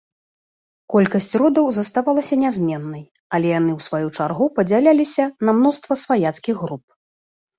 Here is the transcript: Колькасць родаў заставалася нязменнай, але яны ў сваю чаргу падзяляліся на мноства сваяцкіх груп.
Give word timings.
Колькасць 0.93 1.35
родаў 1.41 1.67
заставалася 1.77 2.35
нязменнай, 2.43 3.03
але 3.37 3.47
яны 3.59 3.69
ў 3.75 3.79
сваю 3.89 4.07
чаргу 4.19 4.45
падзяляліся 4.57 5.23
на 5.51 5.55
мноства 5.59 5.93
сваяцкіх 6.05 6.55
груп. 6.65 6.85